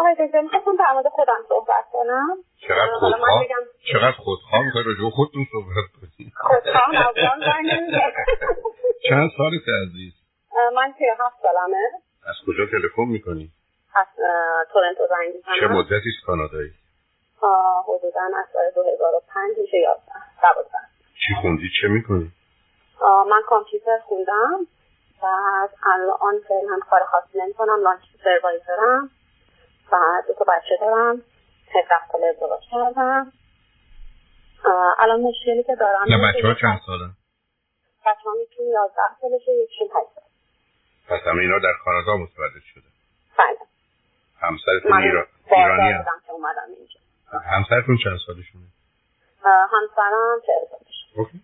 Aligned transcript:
آقای 0.00 0.14
دکتر 0.26 0.40
می‌خواستم 0.40 0.76
در 0.76 0.92
مورد 0.92 1.08
خودم 1.08 1.40
صحبت 1.48 1.84
کنم. 1.92 2.36
چقدر 2.68 2.94
خودخواه؟ 3.00 3.44
چقدر 3.92 4.16
خودخواه؟ 4.24 4.64
می‌خوای 4.64 4.84
راجع 4.84 5.10
خودتون 5.16 5.46
صحبت 5.52 5.88
کنی؟ 5.96 6.32
خودخواه 6.36 7.06
اولان 7.08 7.40
چند 9.08 9.30
سالت 9.36 9.66
عزیز؟ 9.82 10.12
من 10.76 10.94
سی 10.98 11.04
هفت 11.20 11.36
سالمه. 11.42 11.84
از 12.30 12.34
کجا 12.46 12.66
تلفن 12.66 13.08
می‌کنی؟ 13.16 13.50
از 13.94 14.06
تورنتو 14.72 15.06
زنگ 15.12 15.34
می‌زنم. 15.34 15.60
چه 15.60 15.66
مدتی 15.66 16.10
است 16.16 16.26
کانادایی؟ 16.26 16.70
حدودا 17.88 18.20
از 18.38 18.46
سال 18.52 18.70
2005 18.74 19.58
میشه 19.58 19.76
11 19.76 20.12
12 20.42 20.70
چی 21.26 21.34
خوندی؟ 21.40 21.70
چه 21.80 21.88
می‌کنی؟ 21.88 22.32
من 23.30 23.42
کامپیوتر 23.46 23.98
خوندم. 23.98 24.58
بعد 25.22 25.70
الان 25.94 26.34
فعلا 26.48 26.78
کار 26.90 27.00
خاصی 27.04 27.38
نمی‌کنم 27.38 27.80
لانچ 27.82 28.00
سروایزرم. 28.24 29.10
و 29.92 30.22
دو 30.28 30.34
تا 30.34 30.44
بچه 30.48 30.76
دارم 30.80 31.22
17 31.74 31.94
سال 32.12 32.24
ازدواج 32.24 32.60
کردم. 32.70 33.32
الان 34.98 35.20
مشکلی 35.20 35.62
که 35.62 35.74
دارم 35.74 36.04
نه 36.08 36.18
بچه 36.28 36.48
ها 36.48 36.54
چند 36.54 36.80
ساله؟ 36.86 37.04
بچه 38.06 38.24
ها 38.24 38.36
یکی 38.42 38.62
11 38.62 39.02
سالشه 39.20 39.52
یکی 39.52 39.84
8 39.84 39.92
سال 39.92 40.24
پس 41.08 41.26
همه 41.26 41.40
اینا 41.40 41.58
در 41.58 41.72
کانادا 41.84 42.16
متولد 42.16 42.62
شده. 42.74 42.88
بله. 43.38 43.58
همسرتون 44.40 44.92
ایران 44.92 45.26
ایرانی 45.50 45.92
هم 45.92 46.04
که 46.26 46.32
اومدم 46.32 46.68
اینجا. 46.76 47.00
همسرتون 47.50 47.98
چند 48.04 48.18
سالشونه؟ 48.26 48.64
همسرم 49.44 50.40
40 50.46 50.54
سالشه. 50.70 51.18
اوکی. 51.18 51.40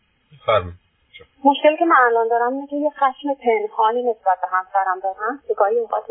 فرمایید 0.46 0.86
مشکلی 1.44 1.76
که 1.76 1.84
من 1.84 1.96
الان 1.96 2.28
دارم 2.28 2.52
اینه 2.52 2.66
که 2.66 2.76
یه 2.76 2.90
خشم 2.90 3.34
پنهانی 3.44 4.02
نسبت 4.02 4.38
به 4.40 4.48
همسرم 4.50 5.00
دارم 5.00 5.42
که 5.48 5.54
گاهی 5.54 5.78
اوقات 5.78 6.06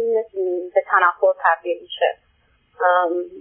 به 0.76 0.84
تنفر 0.88 1.34
تبدیل 1.44 1.82
میشه. 1.82 2.18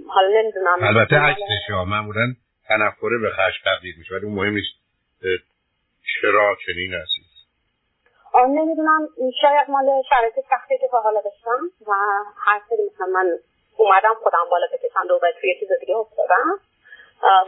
حالا 0.08 0.28
نمی‌دونم. 0.40 0.78
البته 0.80 1.16
عکسش 1.16 1.70
ها 1.70 1.84
معمولا 1.84 2.34
تنفره 2.68 3.18
به 3.22 3.30
خشم 3.30 3.62
تبدیل 3.64 3.94
میشه 3.98 4.14
ولی 4.14 4.24
اون 4.24 4.34
مهم 4.34 4.54
نیست. 4.54 4.74
چرا 6.22 6.56
چنین 6.66 6.94
هستید؟ 6.94 7.24
آن 8.32 8.50
نمی‌دونم. 8.50 9.08
شاید 9.40 9.70
مال 9.70 10.02
شرایط 10.10 10.34
سختی 10.50 10.78
که 10.78 10.88
تا 10.90 11.00
حالا 11.00 11.20
داشتم 11.20 11.60
و 11.86 11.92
هر 12.36 12.60
سری 12.70 12.90
مثلا 12.94 13.06
من 13.06 13.26
اومدم 13.76 14.14
خودم 14.22 14.44
بالا 14.50 14.66
بکشم 14.72 15.06
دو 15.08 15.20
توی 15.40 15.54
چیز 15.60 15.68
دیگه 15.80 15.96
افتادم. 15.96 16.60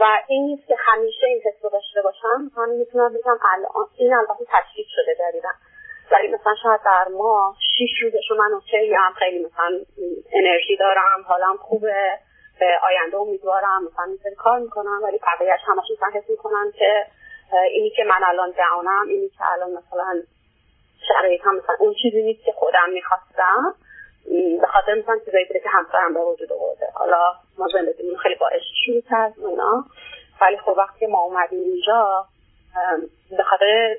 و 0.00 0.22
این 0.28 0.46
نیست 0.46 0.66
که 0.68 0.76
همیشه 0.78 1.26
این 1.26 1.40
حس 1.44 1.64
رو 1.64 1.70
داشته 1.70 2.02
باشم. 2.02 2.50
من 2.56 2.68
می‌تونم 2.68 3.08
بگم 3.14 3.38
الان 3.52 3.86
این 3.96 4.14
البته 4.14 4.44
تشکیل 4.48 4.86
شده 4.88 5.16
دقیقا. 5.20 5.48
ولی 6.12 6.28
مثلا 6.28 6.54
شاید 6.62 6.80
در 6.84 7.08
ماه 7.08 7.56
شیش 7.76 7.90
روزشو 8.02 8.34
من 8.34 8.52
اوکی 8.52 8.94
هم 8.94 9.12
خیلی 9.12 9.44
مثلا 9.44 9.78
انرژی 10.32 10.76
دارم 10.76 11.24
حالم 11.26 11.56
خوبه 11.56 12.18
به 12.60 12.66
آینده 12.82 13.16
امیدوارم 13.16 13.84
مثلا 13.84 14.06
می‌تونی 14.06 14.34
کار 14.34 14.58
می‌کنم 14.58 15.00
ولی 15.02 15.18
بقیهش 15.18 15.60
همش 15.66 15.84
مثلا 15.96 16.20
حس 16.20 16.30
می‌کنم 16.30 16.72
که 16.78 17.06
اینی 17.70 17.90
که 17.90 18.04
من 18.04 18.20
الان 18.24 18.50
دعونم 18.50 19.08
اینی 19.08 19.28
که 19.28 19.52
الان 19.52 19.70
مثلا 19.70 20.22
شرایط 21.08 21.40
هم 21.44 21.56
مثلا 21.56 21.76
اون 21.78 21.94
چیزی 22.02 22.22
نیست 22.22 22.44
که 22.44 22.52
خودم 22.52 22.90
می‌خواستم. 22.92 23.74
به 24.60 24.66
خاطر 24.66 24.94
مثلا 24.94 25.18
چیزایی 25.24 25.44
بوده 25.44 25.60
که 25.60 25.68
همسرم 25.68 26.14
به 26.14 26.20
وجود 26.20 26.52
آورده. 26.52 26.86
حالا 26.94 27.32
ما 27.58 27.68
زندگیمون 27.72 28.16
خیلی 28.16 28.34
با 28.34 28.48
عشق 28.48 28.74
شروع 28.86 29.02
کردیم 29.10 29.58
ولی 30.40 30.56
خب 30.56 30.74
وقتی 30.78 31.06
ما 31.06 31.20
اومدیم 31.20 31.60
اینجا 31.60 32.26
به 33.36 33.42
خاطر 33.42 33.96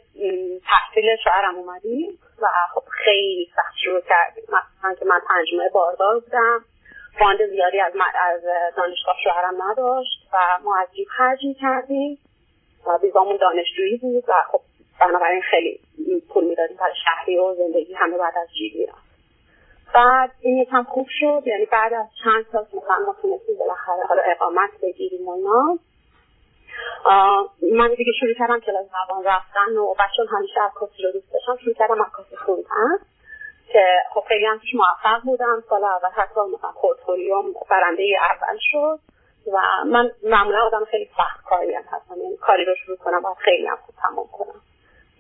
تحصیل 0.70 1.16
شوهرم 1.23 1.56
اومدیم 1.56 2.20
و 2.42 2.47
خب 2.73 2.83
خیلی 2.89 3.52
سخت 3.56 3.75
شروع 3.83 4.02
کردیم 4.02 4.44
مثلا 4.44 4.94
که 4.94 5.06
من 5.06 5.20
پنجمه 5.30 5.70
باردار 5.70 6.20
بودم. 6.20 6.66
فاند 7.20 7.45
زیادی 7.50 7.80
از, 7.80 7.94
از 8.16 8.42
دانشگاه 8.78 9.16
شوهرم 9.23 9.64
نداشت 9.64 10.28
و 10.33 10.38
ما 10.64 10.78
از 10.78 10.88
جیب 10.95 11.08
خرج 11.08 11.39
کردیم 11.61 12.20
و 12.86 12.98
بیزامون 12.98 13.38
دانشجویی 13.38 13.98
بود 13.98 14.23
و 14.28 14.33
خب 14.52 14.61
بنابراین 15.00 15.42
خیلی 15.42 15.80
پول 16.30 16.43
می‌دادیم 16.43 16.77
برای 16.77 16.95
شهری 17.05 17.37
و 17.37 17.55
زندگی 17.55 17.93
همه 17.93 18.17
بعد 18.17 18.37
از 18.37 18.48
جیب 18.58 18.76
میرم 18.76 18.98
بعد 19.93 20.32
این 20.42 20.58
یکم 20.58 20.83
خوب 20.83 21.08
شد. 21.20 21.43
یعنی 21.45 21.66
بعد 21.66 21.93
از 21.93 22.05
چند 22.23 22.45
سال 22.52 22.66
مثلا 22.73 23.05
ما 23.05 23.16
تونستیم 23.21 23.58
بالاخره 23.60 24.04
حالا 24.10 24.21
اقامت 24.26 24.70
بگیریم 24.82 25.27
و 25.27 25.32
اینا. 25.32 25.80
من 27.71 27.93
دیگه 27.93 28.11
شروع 28.20 28.33
کردم 28.33 28.60
کلاس 28.60 28.86
زبان 28.86 29.23
رفتن 29.23 29.77
و 29.77 29.93
بچه 29.93 30.23
همیشه 30.38 30.61
عکاسی 30.61 31.04
رو 31.04 31.11
دوست 31.11 31.33
داشتم 31.33 31.58
شروع 31.64 31.73
کردم 31.73 32.02
عکاسی 32.02 32.36
خوندن 32.36 32.98
که 33.73 33.99
خب 34.14 34.23
خیلی 34.27 34.45
هم 34.45 34.58
توش 34.58 34.76
موفق 34.76 35.21
بودم. 35.23 35.64
سال 35.70 35.83
اول 35.83 36.10
حتی 36.10 36.39
مثلا 36.58 36.71
پورتفولیوم 36.82 37.45
برنده 37.70 38.04
اول 38.21 38.58
شد 38.60 38.99
و 39.54 39.86
من 39.86 40.11
معمولا 40.23 40.66
آدم 40.66 40.86
خیلی 40.86 41.10
سخت 41.17 41.45
کاری 41.45 41.73
هم 41.73 41.83
هستم. 41.92 42.21
یعنی 42.21 42.37
کاری 42.37 42.66
رو 42.66 42.76
شروع 42.76 42.98
کنم 42.98 43.21
باید 43.21 43.37
خیلی 43.37 43.67
هم 43.67 43.77
خوب 43.86 43.95
تمام 44.02 44.27
کنم. 44.27 44.61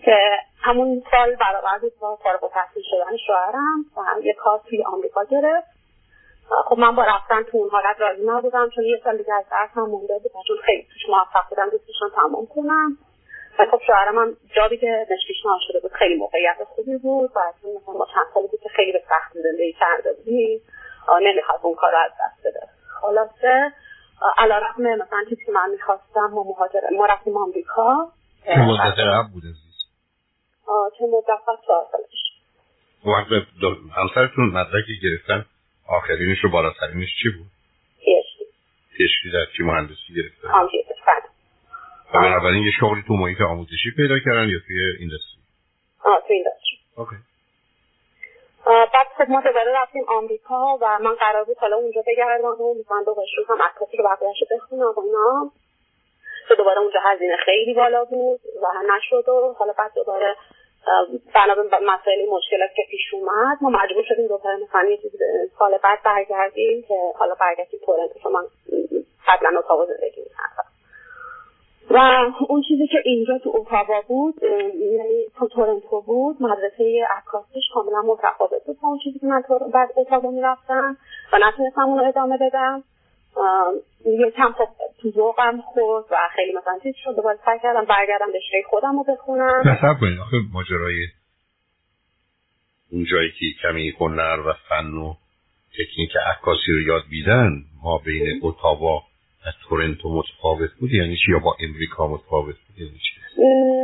که 0.05 0.17
همون 0.61 1.03
سال 1.11 1.35
برابر 1.35 1.77
بود 1.77 1.93
با 1.99 2.15
فارغ 2.15 2.43
التحصیل 2.43 2.83
شدن 2.91 3.17
شوهرم 3.27 3.85
و 3.97 4.21
یه 4.25 4.33
کار 4.33 4.61
توی 4.69 4.83
آمریکا 4.83 5.23
گرفت. 5.23 5.76
خب 6.65 6.77
من 6.79 6.95
با 6.95 7.03
رفتن 7.03 7.43
تو 7.43 7.57
اون 7.57 7.69
حالت 7.69 7.95
راضی 7.99 8.21
نبودم 8.25 8.69
چون 8.75 8.83
یه 8.83 9.01
سال 9.03 9.17
دیگه 9.17 9.33
از 9.33 9.45
درس 9.51 9.69
هم 9.73 9.89
مونده 9.89 10.19
بود 10.23 10.31
چون 10.47 10.57
خیلی 10.65 10.87
توش 10.93 11.09
موفق 11.09 11.49
بودم 11.49 11.69
دوستشون 11.69 12.09
تمام 12.15 12.47
کنم. 12.55 12.97
و 13.59 13.65
خب 13.71 13.81
شوهرم 13.87 14.17
هم 14.17 14.37
جابی 14.55 14.77
که 14.77 15.07
نشکیش 15.11 15.37
شده 15.67 15.79
بود 15.79 15.91
خیلی 15.91 16.15
موقعیت 16.15 16.57
خوبی 16.75 16.97
بود 16.97 17.31
و 17.35 17.39
مثلا 17.75 17.93
با 17.93 18.07
چند 18.13 18.25
سالی 18.33 18.47
بود 18.47 18.59
که 18.63 18.69
خیلی 18.69 18.91
به 18.91 19.03
سخت 19.09 19.33
زندگی 19.33 19.73
کرده 19.73 20.13
بودی 20.13 20.61
نمی‌خواست 21.21 21.65
اون 21.65 21.75
کار 21.75 21.91
رو 21.91 21.97
از 21.97 22.11
دست 22.11 22.47
بده. 22.47 22.67
خلاصه 23.01 23.73
علا 24.37 24.57
رقم 24.57 24.83
مثلا 24.83 25.23
چیزی 25.29 25.45
که 25.45 25.51
من 25.51 25.69
می‌خواستم 25.69 26.29
ما 26.33 26.43
مهاجر 26.43 26.79
ما 26.97 27.05
رفتیم 27.05 27.37
آمریکا. 27.37 28.11
چه 28.45 28.59
مدت 28.59 28.99
قبل 28.99 29.33
بود 29.33 29.43
عزیز؟ 29.43 29.75
چه 30.99 31.05
مدت؟ 31.05 31.39
چهار 31.67 31.85
وقت 33.05 33.27
همسرتون 33.97 34.45
مدرکی 34.45 34.99
گرفتن؟ 35.03 35.45
آخرینش 35.87 36.37
رو 36.43 36.49
بالاترینش 36.49 37.09
چی 37.23 37.29
بود؟ 37.29 37.47
پیشتی 38.05 38.45
پیشتی 38.97 39.31
در 39.31 39.45
چی 39.57 39.63
مهندسی 39.63 40.13
گرفتن؟ 40.15 40.47
کامپیوتر 40.51 40.93
و 42.13 42.19
بنابراین 42.19 42.63
یه 42.63 42.71
شغلی 42.79 43.03
تو 43.07 43.13
محیط 43.13 43.41
آموزشی 43.41 43.91
پیدا 43.97 44.19
کردن 44.19 44.49
یا 44.49 44.59
توی 44.67 44.79
ایندستری؟ 44.99 45.41
آه 46.03 46.23
تو 46.27 46.33
ایندستری 46.33 46.77
اوکی 46.97 47.15
بعد 48.67 49.07
خب 49.17 49.29
ما 49.29 49.41
دوباره 49.41 49.71
رفتیم 49.81 50.03
آمریکا 50.07 50.77
و 50.81 50.99
من 50.99 51.15
قرار 51.15 51.43
بود 51.43 51.57
حالا 51.57 51.75
اونجا 51.75 52.03
بگردم 52.07 52.61
و 52.61 52.73
مثلا 52.79 53.03
دو 53.05 53.15
شروع 53.35 53.45
هم 53.49 53.61
عکاسی 53.61 53.97
رو 53.97 54.03
بقیهش 54.03 54.37
رو 54.41 54.57
بخونم 54.57 54.93
و 54.97 54.99
اینا 54.99 55.51
که 56.49 56.55
دوباره 56.55 56.79
اونجا 56.79 56.99
هزینه 57.03 57.37
خیلی 57.45 57.73
بالا 57.73 58.05
بود 58.05 58.39
و 58.61 58.67
نشد 58.95 59.29
و 59.29 59.55
حالا 59.59 59.73
بعد 59.77 59.91
دوباره 59.95 60.35
بنا 61.35 61.55
به 61.55 61.63
مسائل 61.81 62.29
مشکلات 62.29 62.69
که 62.75 62.83
پیش 62.91 63.13
اومد 63.13 63.57
ما 63.61 63.69
مجبور 63.69 64.03
شدیم 64.03 64.27
دوباره 64.27 64.57
مثلا 64.57 64.89
یه 64.89 64.99
سال 65.59 65.77
بعد 65.83 65.99
برگردیم 66.03 66.81
که 66.87 66.95
حالا 67.15 67.35
برگردیم 67.39 67.79
تورنتو 67.85 68.29
من 68.29 68.43
قبلا 69.27 69.59
اتاق 69.59 69.87
زندگی 69.87 70.21
می‌کردم 70.21 70.67
و 71.89 71.97
اون 72.49 72.61
چیزی 72.67 72.87
که 72.87 72.97
اینجا 73.05 73.37
تو 73.37 73.51
اتاوا 73.55 74.01
بود 74.07 74.43
یعنی 74.73 75.25
تو 75.39 75.47
تورنتو 75.47 76.01
بود 76.01 76.37
مدرسه 76.39 77.07
عکاسیش 77.17 77.63
کاملا 77.73 78.01
متفاوت 78.01 78.65
بود. 78.65 78.77
اون 78.81 78.99
چیزی 79.03 79.19
که 79.19 79.25
من 79.25 79.43
بعد 79.73 79.89
اتاوا 79.95 80.31
می‌رفتم 80.31 80.97
و 81.33 81.37
نتونستم 81.37 81.81
اون 81.81 81.99
رو 81.99 82.07
ادامه 82.07 82.37
بدم. 82.37 82.83
یکم 84.05 84.51
خب 84.51 84.67
تو 85.01 85.11
ذوقم 85.11 85.61
خورد 85.61 86.05
و 86.11 86.15
خیلی 86.35 86.53
مثلا 86.53 86.79
چیز 86.83 86.95
شد. 87.03 87.15
دوباره 87.15 87.39
سعی 87.45 87.59
کردم 87.63 87.85
برگردم 87.85 88.27
رشته 88.27 88.63
خودم 88.69 88.97
رو 88.97 89.03
بخونم. 89.03 89.61
نصب 89.65 89.99
کنید. 89.99 90.19
آخه 90.19 90.37
ماجرای 90.53 91.07
اون 92.91 93.05
جایی 93.11 93.31
که 93.39 93.45
کمی 93.61 93.89
هنر 93.99 94.39
و 94.47 94.53
فن 94.69 94.93
و 94.93 95.13
تکنیک 95.73 96.11
عکاسی 96.37 96.71
رو 96.71 96.81
یاد 96.81 97.03
بیدن 97.09 97.51
ما 97.83 97.97
بین 97.97 98.39
اتاوا 98.43 98.97
و 99.45 99.51
تورنتو 99.69 100.09
متفاوت 100.09 100.69
بود. 100.79 100.91
یعنی 100.91 101.17
چی؟ 101.25 101.31
یا 101.31 101.39
با 101.39 101.55
امریکا 101.59 102.07
متفاوت 102.07 102.55
بود؟ 102.55 102.77
یعنی 102.77 102.99
چی؟ 102.99 103.17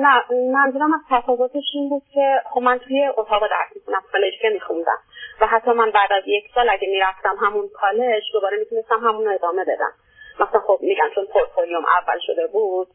نه 0.02 0.22
منظورم 0.54 0.94
از 0.94 1.02
تفاوتش 1.10 1.64
این 1.74 1.90
بود 1.90 2.04
که 2.14 2.42
خب 2.54 2.62
من 2.62 2.78
توی 2.78 3.08
اتاق 3.18 3.42
درس 3.42 3.76
می‌کنم 3.76 4.02
کالج 4.12 4.34
که 4.42 4.50
میخوندم. 4.54 4.98
و 5.42 5.48
حتی 5.48 5.72
من 5.72 5.92
بعد 5.92 6.14
از 6.14 6.24
یک 6.26 6.44
سال 6.56 6.70
اگه 6.70 6.88
می‌رفتم 6.88 7.36
همون 7.42 7.70
کالج 7.74 8.24
دوباره 8.34 8.58
می‌تونستم 8.58 9.00
همون 9.08 9.28
ادامه 9.28 9.64
بدم. 9.64 9.94
مثلا 10.40 10.60
خب 10.60 10.80
میگن 10.82 11.10
چون 11.16 11.26
پورتفولیوم 11.26 11.86
اول 11.86 12.20
شده 12.20 12.48
بود 12.48 12.88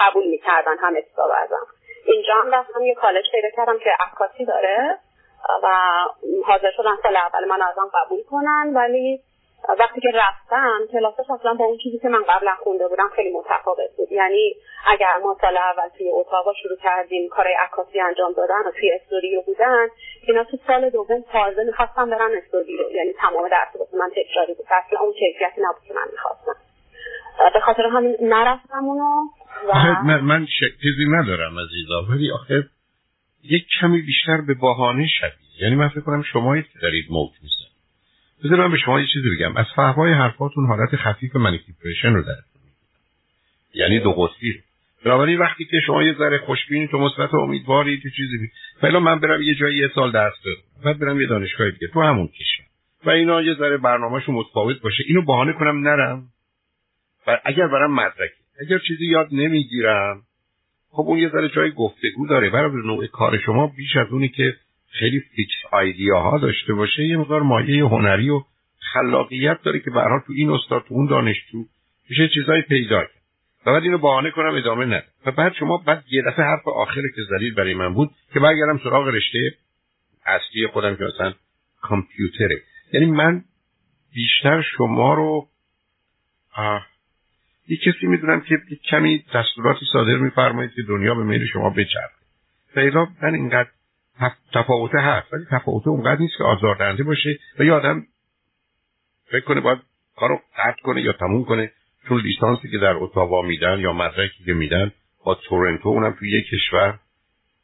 قبول 0.00 0.28
می‌کردن 0.28 0.78
هم 0.78 0.96
حساب 0.96 1.30
ازم. 1.44 1.66
اینجا 2.06 2.34
هم 2.34 2.54
رفتم 2.54 2.82
یه 2.82 2.94
کالج 2.94 3.24
پیدا 3.32 3.48
کردم 3.56 3.78
که 3.78 3.90
عکاسی 4.00 4.44
داره 4.44 4.98
و 5.62 5.68
حاضر 6.44 6.70
شدن 6.76 6.96
سال 7.02 7.16
اول 7.16 7.44
من 7.44 7.62
ازم 7.62 7.90
قبول 7.94 8.22
کنن. 8.22 8.72
ولی 8.74 9.20
وقتی 9.78 10.00
که 10.00 10.08
رفتم 10.14 10.78
کلاسش 10.92 11.30
اصلا 11.30 11.54
با 11.54 11.64
اون 11.64 11.78
چیزی 11.82 11.98
که 11.98 12.08
من 12.08 12.22
قبلا 12.28 12.54
خونده 12.54 12.88
بودم 12.88 13.08
خیلی 13.16 13.32
متفاوت 13.32 13.96
بود. 13.96 14.12
یعنی 14.12 14.54
اگر 14.86 15.16
ما 15.16 15.36
سال 15.40 15.56
اول 15.56 15.88
توی 15.88 16.10
اتاقا 16.10 16.52
شروع 16.52 16.76
کردیم 16.82 17.28
کارهای 17.28 17.54
عکاسی 17.54 18.00
انجام 18.00 18.32
دادن 18.32 18.58
و 18.66 18.70
توی 18.70 18.92
استودیو 18.92 19.42
بودن 19.42 19.88
اینا 20.28 20.44
تو 20.44 20.58
سال 20.66 20.90
دوم 20.90 21.24
تازه 21.32 21.64
می‌خواستم 21.64 22.10
برن 22.10 22.30
استودیو. 22.42 22.80
یعنی 22.94 23.12
تمام 23.18 23.48
درس 23.48 23.94
من 23.94 24.10
تکراری 24.16 24.54
بود. 24.54 24.66
اصلا 24.66 24.98
اون 25.00 25.12
کیفیتی 25.12 25.60
نبود 25.60 25.82
که 25.88 25.94
من 25.94 26.06
می‌خواستم. 26.12 26.56
به 27.54 27.60
خاطر 27.60 27.82
همین 27.82 28.16
نرفتم 28.20 28.84
اونو 28.84 29.28
و... 29.68 30.02
من, 30.04 30.20
من 30.20 30.46
چیزی 30.82 31.04
ندارم 31.10 31.58
عزیزا. 31.58 32.02
ولی 32.10 32.30
آخر 32.30 32.62
یک 33.44 33.66
کمی 33.80 34.02
بیشتر 34.02 34.40
به 34.40 34.54
بهانه 34.54 35.06
شدید 35.08 35.60
یعنی 35.60 35.74
من 35.74 35.88
فکر 35.88 36.00
کنم 36.00 36.22
شما 36.22 36.56
دارید 36.82 37.06
موت 37.10 37.32
می‌زنید. 37.42 37.76
بذار 38.44 38.58
من 38.58 38.72
به 38.72 38.78
شما 38.78 39.00
یه 39.00 39.06
چیزی 39.12 39.30
بگم. 39.36 39.56
از 39.56 39.66
فهمای 39.76 40.12
حرفاتون 40.12 40.66
حالت 40.66 40.96
خفیف 40.96 41.36
منیپولیشن 41.36 42.14
رو 42.14 42.22
در 42.22 42.42
یعنی 43.74 44.00
دو 44.00 44.12
قطبی 44.12 44.62
بنابراین 45.06 45.38
وقتی 45.38 45.64
که 45.64 45.80
شما 45.86 46.02
یه 46.02 46.12
ذره 46.12 46.38
خوشبینی 46.38 46.88
تو 46.88 46.98
مثبت 46.98 47.34
امیدواری 47.34 48.00
تو 48.00 48.08
چیزی 48.10 48.38
بی 48.38 48.48
فعلا 48.80 49.00
من 49.00 49.20
برم 49.20 49.42
یه 49.42 49.54
جایی 49.54 49.78
یه 49.78 49.90
سال 49.94 50.12
درس 50.12 50.34
بدم. 50.40 50.84
بعد 50.84 50.98
برم 50.98 51.20
یه 51.20 51.26
دانشگاه 51.26 51.70
دیگه. 51.70 51.88
تو 51.88 52.02
همون 52.02 52.26
کشور. 52.26 52.66
و 53.04 53.10
اینا 53.10 53.42
یه 53.42 53.54
ذره 53.54 53.76
برنامه‌شو 53.76 54.32
متفاوت 54.32 54.80
باشه. 54.80 55.04
اینو 55.06 55.22
بهانه 55.22 55.52
کنم 55.52 55.88
نرم. 55.88 56.22
و 57.26 57.40
اگر 57.44 57.66
برم 57.66 57.94
مدرک 57.94 58.30
اگر 58.60 58.78
چیزی 58.78 59.06
یاد 59.06 59.28
نمی‌گیرم 59.32 60.22
خب 60.90 61.02
اون 61.02 61.18
یه 61.18 61.28
ذره 61.28 61.48
جای 61.48 61.70
گفتگو 61.70 62.26
داره. 62.26 62.50
برای 62.50 62.70
نوع 62.72 63.06
کار 63.06 63.38
شما 63.38 63.66
بیش 63.66 63.96
از 63.96 64.06
اونی 64.10 64.28
که 64.28 64.54
خیلی 64.90 65.20
فیکس 65.20 65.54
ها 66.12 66.38
داشته 66.38 66.74
باشه 66.74 67.04
یه 67.04 67.16
مقدار 67.16 67.42
مایه 67.42 67.84
هنری 67.84 68.30
و 68.30 68.42
خلاقیت 68.92 69.62
داره 69.62 69.80
که 69.80 69.90
برها 69.90 70.22
تو 70.26 70.32
این 70.32 70.50
استاد 70.50 70.84
تو 70.88 70.94
اون 70.94 71.06
دانشجو 71.06 71.64
میشه 72.10 72.28
چیزای 72.28 72.62
پیدا 72.62 73.02
و 73.66 73.72
بعد 73.72 73.82
اینو 73.82 73.98
بهانه 73.98 74.30
کنم 74.30 74.54
ادامه 74.54 74.84
نده 74.84 75.06
و 75.26 75.30
بعد 75.30 75.54
شما 75.54 75.76
بعد 75.86 76.04
یه 76.10 76.22
دفعه 76.22 76.44
حرف 76.44 76.68
آخری 76.68 77.12
که 77.16 77.22
زدید 77.30 77.54
برای 77.54 77.74
من 77.74 77.94
بود 77.94 78.10
که 78.32 78.40
برگردم 78.40 78.78
سراغ 78.78 79.06
رشته 79.06 79.38
اصلی 80.26 80.66
خودم 80.66 80.96
که 80.96 81.04
مثلا 81.04 81.32
کامپیوتره. 81.80 82.62
یعنی 82.92 83.06
من 83.06 83.44
بیشتر 84.14 84.62
شما 84.62 85.14
رو 85.14 85.48
یه 87.68 87.76
کسی 87.76 88.06
می‌دونم 88.06 88.40
که 88.40 88.56
کمی 88.90 89.24
دستوراتی 89.34 89.86
صادر 89.92 90.16
میفرمایید 90.16 90.72
که 90.72 90.82
دنیا 90.82 91.14
به 91.14 91.22
میل 91.22 91.46
شما 91.46 91.70
بچرخه. 91.70 92.14
فعلا 92.74 93.06
من 93.22 93.34
اینقدر 93.34 93.70
تفاوت 94.54 94.94
هست 94.94 95.32
ولی 95.32 95.44
تفاوت 95.50 95.86
اونقدر 95.86 96.20
نیست 96.20 96.38
که 96.38 96.44
آزاردهنده 96.44 97.04
باشه 97.04 97.38
و 97.58 97.64
یه 97.64 97.72
آدم 97.72 98.06
فکر 99.24 99.44
کنه 99.44 99.60
باید 99.60 99.78
کارو 100.16 100.40
قطع 100.56 100.82
کنه 100.82 101.02
یا 101.02 101.12
تموم 101.12 101.44
کنه. 101.44 101.72
چون 102.08 102.20
لیسانسی 102.20 102.68
که 102.70 102.78
در 102.78 102.94
اتاوا 102.96 103.42
میدن 103.42 103.78
یا 103.78 103.92
مدرکی 103.92 104.44
که 104.44 104.52
میدن 104.52 104.92
با 105.24 105.34
تورنتو 105.34 105.88
اونم 105.88 106.16
توی 106.18 106.30
یک 106.30 106.46
کشور 106.46 106.98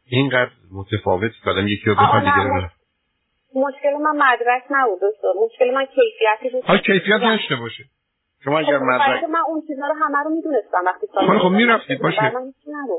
اینقدر 0.07 0.51
متفاوت 0.73 1.33
که 1.45 1.51
آدم 1.51 1.69
یکی 1.69 1.85
رو 1.87 1.95
بخواد 1.95 2.23
دیگه 2.23 2.71
مشکل 3.55 3.93
من 4.05 4.17
مدرک 4.17 4.63
نبود 4.71 5.01
مشکل 5.45 5.75
من 5.75 5.85
کیفیتی 5.85 6.51
بود. 6.53 6.81
کیفیت 6.81 7.21
نشته 7.21 7.57
باشه. 7.57 7.85
شما 8.45 8.59
اگر 8.59 8.79
خب 8.79 8.85
مدرک 8.85 9.25
من 9.25 9.41
اون 9.49 9.63
چیزا 9.69 9.87
رو 9.87 9.95
همه 10.05 10.25
رو 10.25 10.31
می‌دونستم 10.31 10.85
وقتی 10.87 11.07
سال 11.15 11.39
خب 11.39 11.49
می‌رفتید 11.49 11.99
باشه. 11.99 12.33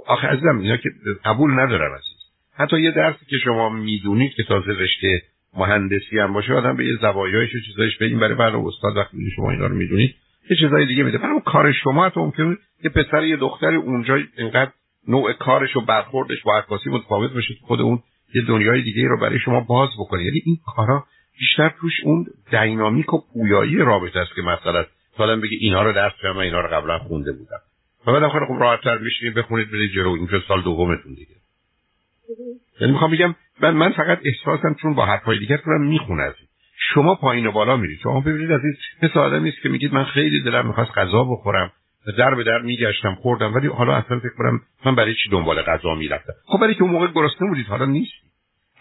آخه 0.06 0.28
عزیزم 0.28 0.60
اینا 0.60 0.78
که 0.78 0.90
قبول 1.25 1.51
ندارم 1.51 1.94
عزیز. 1.94 2.18
حتی 2.54 2.81
یه 2.81 2.92
درسی 2.92 3.25
که 3.25 3.38
شما 3.38 3.69
می‌دونید 3.69 4.34
که 4.34 4.44
تازه 4.44 4.72
رشته 4.72 5.22
مهندسی 5.57 6.19
هم 6.19 6.34
باشه 6.34 6.54
آدم 6.54 6.78
به 6.78 6.86
یه 6.86 6.95
زوایایش 7.01 7.56
و 7.56 7.60
چیزایش 7.60 8.01
این 8.01 8.19
برای 8.19 8.36
برای 8.36 8.62
استاد 8.66 8.98
وقتی 8.98 9.31
شما 9.36 9.51
اینا 9.51 9.68
رو 9.68 9.75
می‌دونید 9.75 10.16
یه 10.50 10.57
چیزای 10.60 10.86
دیگه 10.86 11.04
میده. 11.04 11.18
برای 11.18 11.42
کار 11.45 11.72
شما 11.72 12.10
تو 12.10 12.19
ممکن 12.19 12.57
یه 12.84 12.90
پسر 12.90 13.24
یه 13.24 13.38
دختر 13.38 13.75
اونجا 13.75 14.18
اینقدر 14.38 14.72
نوع 15.07 15.34
کارش 15.34 15.75
و 15.75 15.81
برخوردش 15.81 16.44
با 16.44 16.57
عکاسی 16.57 16.90
متفاوت 16.90 17.34
باشه 17.34 17.54
خود 17.62 17.81
اون 17.81 18.00
یه 18.36 18.42
دنیای 18.48 18.81
دیگه 18.81 19.07
رو 19.07 19.19
برای 19.19 19.40
شما 19.40 19.60
باز 19.60 19.90
بکنه. 20.00 20.24
یعنی 20.24 20.42
این 20.45 20.57
کارا 20.75 21.06
بیشتر 21.40 21.69
توش 21.80 21.94
اون 22.04 22.25
دینامیک 22.51 23.13
و 23.13 23.22
پویایی 23.34 23.78
رابطه 23.78 24.19
است 24.19 24.36
که 24.36 24.42
مثلا 24.42 24.86
سالم 25.18 25.42
بگی 25.42 25.56
اینها 25.56 25.84
رو 25.84 25.94
درس 25.94 26.13
من 26.24 26.38
اینها 26.38 26.62
رو 26.62 26.68
قبلا 26.68 27.00
خونده 27.00 27.31
بودم. 27.31 27.60
و 28.07 28.13
بعد 28.13 28.24
آخر 28.24 28.45
خب 28.45 28.57
راحت‌تر 28.60 28.98
میشینید 28.98 29.34
بخونید 29.34 29.72
برید 29.72 29.92
جلو. 29.92 30.10
این 30.10 30.28
سال 30.48 30.62
دومتون 30.62 31.13
دیگه. 31.13 31.36
یعنی 32.81 32.94
می‌خوام 32.94 33.12
بگم 33.12 33.36
من 33.62 33.72
من 33.72 33.92
فقط 33.92 34.19
احساسم 34.24 34.75
چون 34.81 34.94
با 34.95 35.06
حرفای 35.06 35.45
دارم 35.45 35.81
می‌خونه 35.81 36.24
شما 36.94 37.15
پایین 37.15 37.47
و 37.47 37.51
بالا 37.51 37.77
میرید. 37.77 38.00
شما 38.03 38.19
ببینید 38.19 38.51
از 38.51 38.62
این 38.63 38.74
مثل 39.01 39.19
آدمی 39.19 39.50
است 39.50 39.62
که 39.62 39.69
میگید 39.69 39.94
من 39.94 40.03
خیلی 40.03 40.44
دلم 40.44 40.68
می‌خواست 40.68 40.97
غذا 40.97 41.24
بخورم 41.24 41.71
در 42.18 42.35
به 42.35 42.44
در 42.44 42.62
میگشتم 42.62 43.15
خوردم 43.15 43.53
ولی 43.53 43.68
حالا 43.68 43.95
اصلا 43.95 44.19
فکر 44.19 44.35
کنم 44.38 44.62
من 44.85 44.95
برای 44.95 45.15
چی 45.15 45.30
دنبال 45.30 45.62
غذا 45.62 45.95
می‌رفتم؟ 45.95 46.33
خب 46.45 46.59
برای 46.59 46.75
که 46.75 46.83
اون 46.83 46.91
موقع 46.91 47.07
گرسنه 47.07 47.50
بودید 47.50 47.65
حالا 47.65 47.85
نیستی 47.85 48.24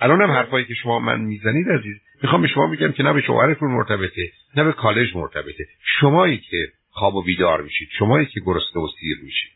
الان 0.01 0.23
هم 0.23 0.31
حرفایی 0.31 0.65
که 0.65 0.75
شما 0.75 0.99
من 0.99 1.21
می‌زنید 1.21 1.69
عزیز 1.69 1.97
می‌خوام 2.23 2.43
به 2.43 2.49
شما 2.49 2.67
میگم 2.67 2.93
که 2.93 3.03
نه 3.03 3.13
به 3.13 3.21
شوهرتون 3.21 3.71
مرتبطه 3.71 4.33
نه 4.57 4.65
به 4.65 4.73
کالج 4.73 5.17
مرتبطه. 5.17 5.67
شمایی 6.01 6.39
که 6.39 6.69
خواب 6.91 7.15
و 7.15 7.23
بیدار 7.23 7.63
میشید 7.63 7.89
شمایی 7.99 8.27
که 8.27 8.41
گرسنه 8.41 8.83
و 8.83 8.89
سیر 9.01 9.17
میشید. 9.25 9.51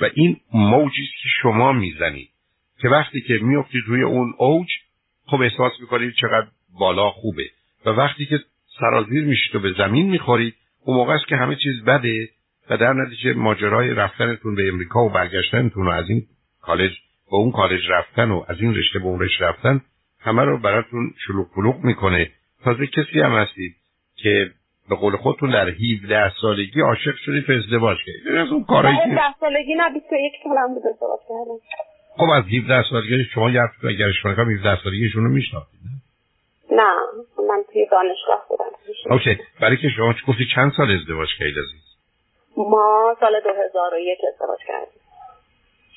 و 0.00 0.10
این 0.14 0.36
موجی 0.54 1.06
که 1.06 1.28
شما 1.42 1.72
می‌زنید. 1.72 2.28
که 2.80 2.88
وقتی 2.88 3.20
که 3.20 3.38
میافتید 3.42 3.82
روی 3.86 4.02
اون 4.02 4.34
اوج 4.38 4.68
خب 5.26 5.40
احساس 5.40 5.72
می‌کنید 5.80 6.14
چقدر 6.14 6.46
بالا 6.78 7.10
خوبه. 7.10 7.44
و 7.86 7.90
وقتی 7.90 8.26
که 8.26 8.38
سرازیر 8.80 9.24
میشید 9.24 9.54
و 9.54 9.60
به 9.60 9.72
زمین 9.78 10.10
می‌خورید 10.10 10.54
اون 10.84 10.96
موقع 10.96 11.14
است 11.14 11.26
که 11.26 11.36
همه 11.36 11.56
چیز 11.56 11.84
بده 11.84 12.28
و 12.70 12.76
در 12.76 12.92
نتیجه 12.92 13.32
ماجرای 13.32 13.90
رفتنتون 13.90 14.54
به 14.54 14.68
امریکا 14.68 15.04
و 15.04 15.08
برگشتنتون 15.08 15.86
و 15.86 15.90
از 15.90 16.10
این 16.10 16.22
کالج 16.62 16.92
به 17.30 17.36
اون 17.36 17.52
کالج 17.52 17.80
رفتن 17.88 18.30
و 18.30 18.44
از 18.48 18.56
این 18.60 18.74
رشته 18.74 18.98
به 18.98 19.04
اون 19.04 19.20
رشته 19.20 19.44
رفتن 19.44 19.80
همه 20.20 20.42
رو 20.42 20.58
براتون 20.58 21.14
شلوغ 21.26 21.46
پلوغ 21.54 21.84
می‌کنه. 21.84 22.30
تازه 22.64 22.86
کسی 22.86 23.20
هم 23.20 23.32
هستید 23.32 23.76
که 24.16 24.50
به 24.88 24.96
قول 24.96 25.16
خودتون 25.16 25.50
در 25.50 25.68
17 25.68 26.32
سالگی 26.40 26.80
عاشق 26.80 27.14
شدید 27.16 27.46
به 27.46 27.56
ازدواج 27.56 27.98
کردید. 28.06 28.38
از 28.38 28.48
اون 28.48 28.64
کارایی 28.64 28.96
که 28.96 29.02
17 29.02 29.20
سالگی 29.40 29.74
نه 29.74 29.90
21 29.94 30.32
سالم 30.44 30.74
بود 30.74 30.82
ازدواج 30.92 31.20
کردم. 31.28 31.58
خب 32.16 32.30
از 32.30 32.44
17 32.44 32.84
سالگی 32.90 33.24
شما 33.24 33.50
یه 33.50 33.60
اگر 33.88 34.12
شما 34.12 34.32
17 34.32 34.82
سالگیشون 34.82 35.24
رو 35.24 35.30
میشناختید. 35.30 35.78
نه 36.78 36.92
من 37.48 37.64
توی 37.72 37.86
دانشگاه 37.90 38.46
بودم. 38.48 38.64
OK 39.10 39.38
برای 39.60 39.76
که 39.76 39.88
شما 39.96 40.14
گفتی 40.28 40.46
چند 40.54 40.72
سال 40.76 40.90
ازدواج 41.00 41.28
کردید 41.38 41.58
عزیز؟ 41.58 41.84
ما 42.56 43.16
سال 43.20 43.40
2001 43.40 44.18
ازدواج 44.32 44.58
کردیم. 44.68 45.00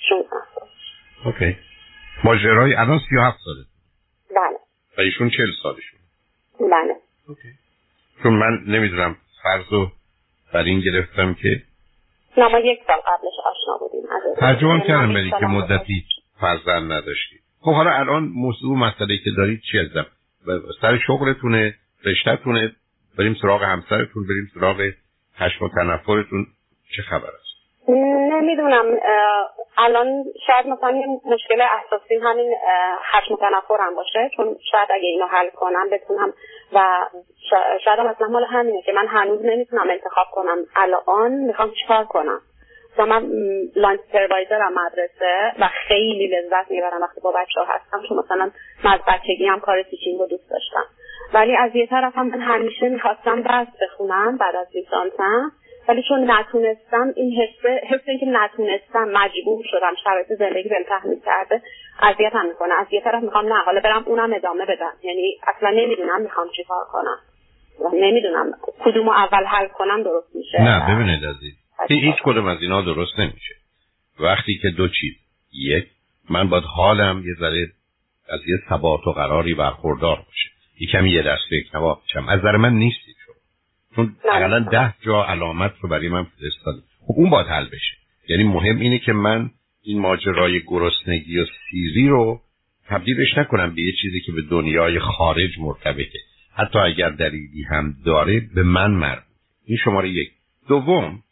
16 0.09 0.29
سال. 0.55 0.67
OK. 1.25 1.57
ماجرای 2.23 2.73
الان 2.73 2.99
37 3.09 3.37
ساله. 3.45 3.65
بله. 4.29 4.57
و 4.97 5.01
ایشون 5.01 5.29
40 5.29 5.47
سالشون 5.63 5.99
بله. 6.59 6.95
OK. 7.27 7.49
چون 8.23 8.33
من 8.33 8.63
نمی‌دونم 8.67 9.17
فرضو 9.43 9.91
بر 10.53 10.63
این 10.63 10.79
گرفتم 10.79 11.33
که 11.33 11.61
نه 12.37 12.47
ما 12.47 12.59
یک 12.59 12.79
سال 12.87 12.97
قبلش 12.97 13.33
آشنا 13.45 13.77
بودیم. 13.79 14.01
ترجمه 14.39 14.81
کردم 14.87 15.13
برای 15.13 15.29
که 15.29 15.45
مدتی 15.45 16.05
فرزند 16.41 16.91
نداشتی. 16.91 17.35
خب 17.61 17.73
حالا 17.73 17.91
الان 17.91 18.23
موضوع 18.23 18.77
مسئله 18.77 19.17
که 19.17 19.31
دارید 19.37 19.61
چی 19.71 19.79
ازم؟ 19.79 20.05
سر 20.81 20.99
شغلتونه 21.07 21.73
رشتهتونه. 22.05 22.71
بریم 23.17 23.35
سراغ 23.41 23.63
همسرتون 23.63 24.23
بریم 24.27 24.47
سراغ 24.53 24.81
خشم 25.39 25.65
و 25.65 25.69
تنفرتون. 25.69 26.45
چه 26.95 27.01
خبر 27.01 27.27
است؟ 27.27 27.51
نمی‌دونم. 28.31 28.85
الان 29.77 30.23
شاید 30.47 30.67
مثلا 30.67 30.91
مشکل 31.25 31.61
اساسی 31.61 32.15
همین 32.23 32.55
خشم 33.11 33.33
و 33.33 33.37
تنفرم 33.37 33.95
باشه. 33.95 34.29
چون 34.35 34.55
شاید 34.71 34.89
اگه 34.91 35.07
اینو 35.07 35.25
حل 35.25 35.49
کنم 35.49 35.89
بتونم 35.91 36.33
و 36.73 37.07
شاید 37.85 37.99
مثلا 37.99 38.27
مال 38.27 38.45
همینه 38.45 38.81
که 38.81 38.91
من 38.91 39.07
هنوز 39.07 39.39
نمی‌تونم 39.45 39.89
انتخاب 39.89 40.27
کنم. 40.31 40.57
الان 40.75 41.31
می‌خوام 41.31 41.71
چیکار 41.81 42.05
کنم؟ 42.05 42.39
و 42.97 43.05
من 43.05 43.29
لانچ 43.75 43.99
سروایزرم 44.11 44.73
مدرسه 44.73 45.53
و 45.59 45.69
خیلی 45.87 46.27
لذت 46.27 46.71
می‌برم 46.71 47.01
وقتی 47.01 47.21
با 47.21 47.31
بچه 47.31 47.59
ها 47.61 47.65
هستم 47.65 48.01
چون 48.07 48.17
مثلا 48.17 48.51
من 48.83 48.93
از 48.93 48.99
بچگی 49.07 49.45
هم 49.45 49.59
کار 49.59 49.83
تیچینگ 49.83 50.19
رو 50.19 50.27
دوست 50.27 50.49
داشتم. 50.49 50.85
ولی 51.33 51.55
از 51.55 51.75
یه 51.75 51.87
طرف 51.87 52.17
هم 52.17 52.27
من 52.27 52.41
همیشه 52.41 52.89
می‌خواستم 52.89 53.41
درس 53.41 53.67
بخونم 53.81 54.37
بعد 54.37 54.55
از 54.55 54.67
لیسانسم. 54.75 55.51
ولی 55.87 56.03
چون 56.09 56.31
نتونستم 56.31 57.13
این 57.15 57.41
حس 57.41 57.65
حس 57.89 58.01
اینکه 58.07 58.25
نتونستم 58.25 59.03
مجبور 59.03 59.65
شدم 59.71 59.93
شرایط 60.03 60.27
زندگی 60.27 60.69
بهم 60.69 60.83
تحمیل 60.83 61.19
کرده 61.25 61.61
اذیت 62.01 62.31
هم 62.33 62.47
می‌کنه. 62.47 62.73
از 62.73 62.87
یه 62.91 63.01
طرف 63.01 63.23
می‌خوام 63.23 63.53
نه 63.53 63.63
حالا 63.65 63.79
برم 63.79 64.03
اونم 64.07 64.33
ادامه 64.33 64.65
بدم. 64.65 64.93
یعنی 65.03 65.37
اصلا 65.47 65.69
نمی‌دونم 65.69 66.21
می‌خوام 66.21 66.47
چیکار 66.55 66.83
کنم. 66.91 67.17
نمی‌دونم 67.93 68.51
کدوم 68.79 69.09
اول 69.09 69.43
حل 69.43 69.67
کنم 69.67 70.03
درست 70.03 70.35
میشه. 70.35 70.61
نه 70.61 70.95
ببینید 70.95 71.25
عزیز. 71.25 71.53
هیچ 71.89 72.15
کدوم 72.23 72.45
از 72.45 72.57
اینا 72.61 72.81
درست 72.81 73.19
نمیشه. 73.19 73.55
وقتی 74.19 74.59
که 74.61 74.69
دو 74.77 74.87
چیز 74.87 75.13
یک 75.53 75.85
من 76.29 76.49
باید 76.49 76.63
حالم 76.63 77.23
یه 77.25 77.33
ذره 77.39 77.67
از 78.31 78.39
یه 78.47 78.57
ثبات 78.69 79.07
و 79.07 79.11
قراری 79.11 79.53
برخوردار 79.53 80.15
باشه. 80.15 80.49
یکم 80.79 81.05
یه 81.05 81.21
دست 81.21 81.41
فکر 81.49 81.77
از 81.77 82.39
نظر 82.39 82.57
من 82.57 82.73
نیستید 82.73 83.15
شما. 83.25 83.35
چون 83.95 84.15
اقلا 84.31 84.59
ده 84.59 84.93
جا 85.01 85.23
علامت 85.25 85.73
رو 85.81 85.89
برای 85.89 86.09
من 86.09 86.23
فرستادی 86.23 86.81
خب 87.07 87.13
اون 87.17 87.29
باید 87.29 87.47
حل 87.47 87.65
بشه. 87.65 87.97
یعنی 88.29 88.43
مهم 88.43 88.79
اینه 88.79 88.99
که 88.99 89.13
من 89.13 89.51
این 89.83 89.99
ماجرای 89.99 90.61
گرسنگی 90.67 91.39
و 91.39 91.45
سیری 91.45 92.07
رو 92.07 92.41
تبدیلش 92.87 93.37
نکنم 93.37 93.75
به 93.75 93.81
یه 93.81 93.93
چیزی 94.01 94.21
که 94.21 94.31
به 94.31 94.41
دنیای 94.41 94.99
خارج 94.99 95.59
مرتبطه. 95.59 96.19
حتی 96.53 96.79
اگر 96.79 97.09
دلیلی 97.09 97.63
هم 97.63 97.95
داره 98.05 98.39
به 98.55 98.63
من 98.63 98.91
مربوط. 98.91 99.23
این 99.65 99.77
شماره 99.77 100.09
یک. 100.09 100.31
دوم 100.67 101.23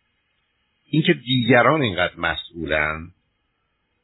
اینکه 0.92 1.14
دیگران 1.14 1.82
اینقدر 1.82 2.14
مسئولن 2.18 3.12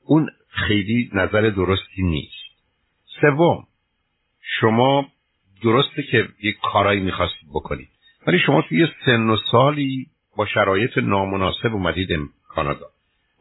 اون 0.06 0.30
خیلی 0.50 1.10
نظر 1.14 1.42
درستی 1.42 2.04
نیست. 2.04 2.45
سوم 3.26 3.68
شما 4.60 5.08
درسته 5.64 6.04
که 6.12 6.28
یک 6.44 6.56
کارایی 6.64 7.02
می‌خواستید 7.02 7.50
بکنید 7.50 7.90
ولی 8.28 8.40
شما 8.40 8.62
توی 8.62 8.88
سن 9.06 9.30
و 9.30 9.38
سالی 9.52 10.08
با 10.38 10.46
شرایط 10.46 10.98
نامناسب 10.98 11.74
اومدید 11.74 12.10
کانادا. 12.48 12.86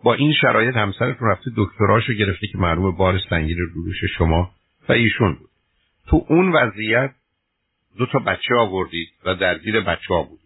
با 0.02 0.14
این 0.14 0.32
شرایط 0.32 0.76
همسرتون 0.76 1.28
رفته 1.28 1.50
دکتراشو 1.56 2.12
گرفته 2.12 2.46
که 2.46 2.58
معلوم 2.58 2.96
بار 2.96 3.18
سنگین 3.30 3.58
رو 3.58 3.92
شما 4.18 4.50
و 4.88 4.92
ایشون 4.92 5.34
بود. 5.34 5.50
تو 6.06 6.26
اون 6.28 6.52
وضعیت 6.52 7.10
دو 7.98 8.06
تا 8.06 8.18
بچه 8.18 8.54
آوردید 8.54 9.08
و 9.24 9.34
درگیر 9.34 9.80
بچه 9.80 10.14
ها 10.14 10.22
بود. 10.22 10.40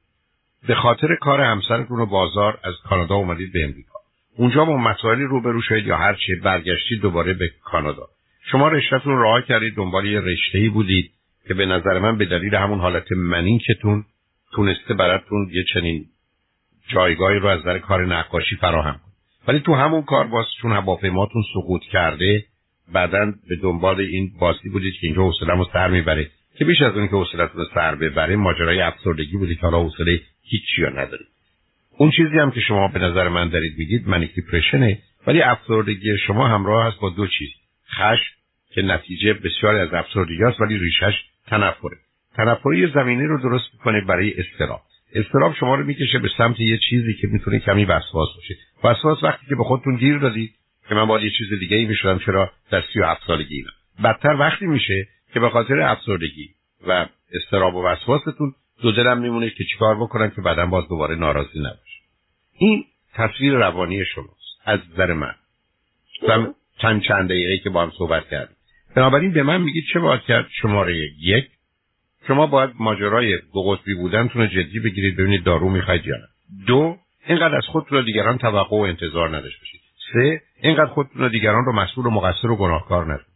به 0.68 0.74
خاطر 0.74 1.16
کار 1.20 1.40
همسرتون 1.40 1.96
رو 1.96 2.06
بازار 2.06 2.60
از 2.64 2.74
کانادا 2.84 3.14
اومدید 3.14 3.52
به 3.52 3.64
امریکا. 3.64 3.98
اونجا 4.36 4.64
با 4.64 4.76
مسائلی 4.76 5.24
روبرو 5.24 5.62
شدید 5.62 5.86
یا 5.86 5.96
هر 5.96 6.14
چی 6.14 6.34
برگشتید 6.34 7.00
دوباره 7.00 7.32
به 7.32 7.50
کانادا. 7.64 8.08
شما 8.50 8.68
رشتهتون 8.68 9.18
راه 9.18 9.42
کردید 9.42 9.74
دنبال 9.74 10.06
یه 10.06 10.20
رشته 10.20 10.70
بودید 10.72 11.10
که 11.48 11.54
به 11.54 11.66
نظر 11.66 11.98
من 11.98 12.18
به 12.18 12.24
دلیل 12.24 12.54
همون 12.54 12.80
حالت 12.80 13.12
منینکتون 13.12 14.04
تونسته 14.52 14.94
براتون 14.94 15.48
یه 15.52 15.64
چنین 15.74 16.04
جایگاهی 16.88 17.38
رو 17.38 17.48
از 17.48 17.60
نظر 17.60 17.78
کار 17.78 18.06
نقاشی 18.06 18.56
فراهم 18.56 18.92
کنید 18.92 19.08
ولی 19.48 19.60
تو 19.60 19.74
همون 19.74 20.02
کار 20.02 20.26
باز 20.26 20.46
چون 20.62 20.72
هواپیماتون 20.72 21.42
سقوط 21.54 21.82
کرده 21.82 22.44
بعدا 22.92 23.32
به 23.48 23.56
دنبال 23.56 24.00
این 24.00 24.30
باسی 24.40 24.68
بودید 24.68 24.94
که 25.00 25.06
اینجا 25.06 25.22
حوصله‌مو 25.22 25.64
سر 25.72 25.88
می‌بره. 25.88 26.30
که 26.58 26.64
بیش 26.64 26.82
از 26.82 26.96
اون 26.96 27.08
که 27.08 27.16
حوصلتون 27.16 27.60
رو 27.60 27.66
سر 27.74 27.94
ببره 27.94 28.36
ماجرای 28.36 28.80
افسردگی 28.80 29.36
بودی 29.36 29.54
که 29.54 29.60
حالا 29.60 29.82
حوصله 29.82 30.20
هیچی 30.42 30.82
رو 30.82 30.98
ندارید 30.98 31.26
اون 31.98 32.10
چیزی 32.10 32.38
هم 32.38 32.50
که 32.50 32.60
شما 32.60 32.88
به 32.88 32.98
نظر 32.98 33.28
من 33.28 33.48
دارید 33.48 33.78
میگید 33.78 34.08
منیک 34.08 34.34
دیپرشنه 34.34 34.98
ولی 35.26 35.42
افسردگی 35.42 36.18
شما 36.26 36.48
همراه 36.48 36.86
هست 36.86 37.00
با 37.00 37.10
دو 37.10 37.26
چیز. 37.26 37.48
خش 37.90 38.18
که 38.70 38.82
نتیجه 38.82 39.34
بسیاری 39.34 39.78
از 39.78 39.94
افسردگی 39.94 40.44
است 40.44 40.60
ولی 40.60 40.78
ریشش 40.78 41.24
تنفره. 41.46 41.96
تنفری 42.36 42.78
یه 42.78 42.90
زمینه 42.94 43.26
رو 43.26 43.42
درست 43.42 43.64
می‌کنه 43.72 44.00
برای 44.00 44.34
استراب. 44.40 44.82
استراب 45.14 45.54
شما 45.54 45.74
رو 45.74 45.84
می‌کشه 45.84 46.18
به 46.18 46.28
سمت 46.38 46.60
یه 46.60 46.78
چیزی 46.90 47.14
که 47.14 47.26
می‌تونه 47.26 47.58
کمی 47.58 47.84
وسواس 47.84 48.28
باشه. 48.36 48.56
وسواس 48.84 49.22
وقتی 49.22 49.46
که 49.46 49.54
به 49.54 49.64
خودتون 49.64 49.96
گیر 49.96 50.18
دادید 50.18 50.54
که 50.88 50.94
من 50.94 51.04
باید 51.04 51.24
یه 51.24 51.30
چیز 51.38 51.58
دیگه 51.58 51.76
ای 51.76 51.86
می‌شدم 51.86 52.18
چرا 52.18 52.50
در 52.70 52.84
سی 52.92 53.00
و 53.00 53.16
سالگی 53.26 53.54
اینا. 53.54 53.70
بدتر 54.04 54.36
وقتی 54.40 54.66
میشه 54.66 55.08
که 55.34 55.40
به 55.40 55.50
خاطر 55.50 55.80
افسردگی 55.80 56.48
و 56.86 57.06
استراب 57.32 57.74
و 57.74 57.84
وسواستون 57.86 58.54
دو 58.82 58.92
دلم 58.92 59.18
میمونه 59.18 59.50
که 59.50 59.64
چیکار 59.64 59.96
بکنم 59.96 60.30
که 60.30 60.40
بعدا 60.40 60.66
باز 60.66 60.88
دوباره 60.88 61.14
ناراضی 61.14 61.58
نباشه. 61.58 62.00
این 62.58 62.84
تصویر 63.14 63.52
روانی 63.52 64.04
شماست. 64.04 64.60
از 64.64 64.80
نظر 64.92 65.12
من. 65.12 65.34
چند 66.82 67.02
چند 67.02 67.28
دقیقه 67.28 67.58
که 67.58 67.70
با 67.70 67.82
هم 67.82 67.92
صحبت 67.98 68.28
کردیم. 68.28 68.56
بنابراین 68.98 69.32
به 69.32 69.42
من 69.42 69.62
میگید 69.62 69.84
چه 69.92 70.00
باید 70.00 70.20
کرد 70.20 70.48
شماره 70.62 70.96
یک؟ 71.18 71.48
شما 72.26 72.46
باید 72.46 72.70
ماجرای 72.78 73.38
دو 73.54 73.62
قطبی 73.62 73.94
بودنتون 73.94 74.42
رو 74.42 74.46
جدی 74.48 74.80
بگیرید 74.80 75.16
ببینید 75.16 75.44
دارو 75.44 75.70
می‌خواید 75.70 76.06
یا 76.06 76.16
نه. 76.16 76.28
دو 76.66 76.96
اینقدر 77.26 77.56
از 77.56 77.64
خودتون 77.66 77.98
و 77.98 78.02
دیگران 78.02 78.38
توقع 78.38 78.76
و 78.76 78.80
انتظار 78.80 79.36
نداشته 79.36 79.58
باشید. 79.60 79.80
سه 80.12 80.42
اینقدر 80.62 80.86
خودتون 80.86 81.22
و 81.22 81.28
دیگران 81.28 81.64
رو 81.64 81.72
مسئول 81.72 82.06
و 82.06 82.10
مقصر 82.10 82.50
و 82.50 82.56
گناهکار 82.56 83.12
ندید 83.12 83.26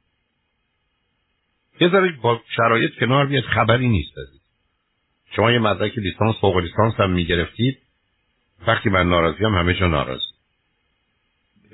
بذارید 1.80 2.20
با 2.20 2.40
شرایط 2.56 2.90
کنار 3.00 3.26
بیاد 3.26 3.44
خبری 3.44 3.88
نیست 3.88 4.18
از 4.18 4.28
شما 5.36 5.52
یه 5.52 5.58
مدرک 5.58 5.98
لیسانس 5.98 6.34
فوق 6.40 6.56
لیسانس 6.56 6.94
هم 6.94 7.10
می‌گرفتید. 7.10 7.78
وقتی 8.66 8.88
من 8.88 9.08
ناراضی 9.08 9.44
هم 9.44 9.54
همه 9.54 9.74
جا 9.74 9.86
ناراضی. 9.86 10.32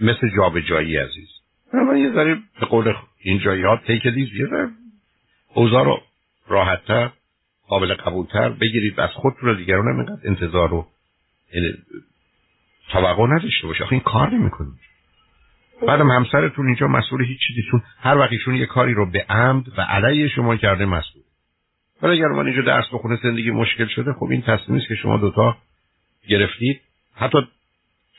مثل 0.01 0.37
جابجایی 0.37 0.97
عزیز. 0.97 1.29
من 1.73 1.97
یه 1.97 2.13
ذره 2.13 2.35
به 2.61 2.67
قول 2.67 2.95
این 3.21 3.39
جایی 3.39 3.63
ها 3.63 3.77
تیک 3.87 4.07
دیز 4.07 4.29
یه 4.35 4.69
اوضاع 5.55 5.85
رو 5.85 6.03
راحتتر 6.49 7.11
قابل 7.69 7.95
قبولتر 7.95 8.49
بگیرید 8.49 9.01
از 9.01 9.11
خود 9.11 9.35
رو 9.41 9.55
دیگران 9.55 9.89
هم 9.89 9.97
اینقدر 9.97 10.29
انتظار 10.29 10.69
رو 10.69 10.87
توقع 12.89 13.27
نداشته 13.27 13.67
باشه 13.67 13.85
آخه 13.85 13.93
این 13.93 14.03
کار 14.03 14.31
نمی‌کنید. 14.31 14.79
بعدم 15.87 16.11
همسرتون 16.11 16.67
اینجا 16.67 16.89
مسئول 16.89 17.25
هیچ 17.25 17.39
چیزی 17.47 17.63
چون 17.71 17.83
هر 18.01 18.19
وقت 18.19 18.33
یه 18.33 18.67
کاری 18.67 18.95
رو 18.95 19.11
به 19.11 19.27
عمد 19.29 19.79
و 19.79 19.81
علیه 19.81 20.29
شما 20.29 20.57
کرده 20.57 20.87
مسئول. 20.87 21.23
ولی 22.03 22.13
اگر 22.13 22.29
من 22.29 22.47
اینجا 22.47 22.63
درس 22.63 22.85
بخونه 22.93 23.19
زندگی 23.23 23.51
مشکل 23.51 23.87
شده 23.87 24.13
خب 24.13 24.27
این 24.31 24.43
تصمیمی 24.43 24.87
که 24.89 24.95
شما 24.95 25.17
دوتا 25.17 25.57
گرفتید. 26.29 26.81
حتی 27.15 27.39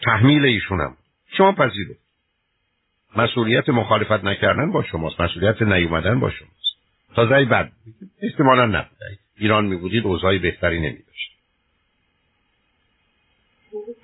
تحمیل 0.01 0.46
ایشونم. 0.46 0.96
شما 1.38 1.51
پذیرو 1.51 1.94
مسئولیت 3.16 3.70
مخالفت 3.70 4.24
نکردن 4.24 4.72
با 4.72 4.84
شماست. 4.84 5.22
مسئولیت 5.22 5.62
نیومدن 5.62 6.20
با 6.20 6.30
شماست. 6.30 6.75
تازه 7.16 7.46
بعد. 7.46 7.72
احتمالا 8.22 8.66
نبود 8.66 8.98
ایران 9.38 9.66
میبودید 9.66 10.06
اوضاعی 10.06 10.39
بهتری 10.39 10.80
نمیداشت. 10.80 11.32